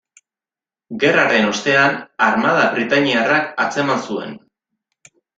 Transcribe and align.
Gerraren 1.01 1.49
ostean, 1.49 1.99
armada 2.27 2.63
britainiarrak 2.77 3.51
atzeman 3.65 4.01
zuen. 4.07 4.33